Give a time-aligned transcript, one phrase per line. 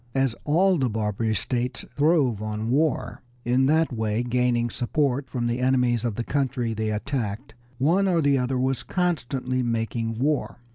[0.15, 5.59] As all the Barbary States throve on war, in that way gaining support from the
[5.59, 10.57] enemies of the country they attacked, one or the other was constantly making war.